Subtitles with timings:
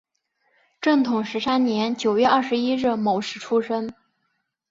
[0.81, 3.93] 正统十三年九月二十一日戌时出生。